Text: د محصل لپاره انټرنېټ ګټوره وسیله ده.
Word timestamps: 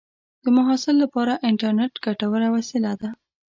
د 0.43 0.45
محصل 0.57 0.95
لپاره 1.03 1.33
انټرنېټ 1.49 1.93
ګټوره 2.05 2.47
وسیله 2.55 2.91
ده. 3.01 3.09